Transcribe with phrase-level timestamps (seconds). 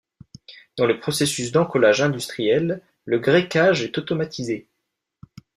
[0.77, 4.67] Dans le processus d’encollage industriel, le grecquage est automatisé.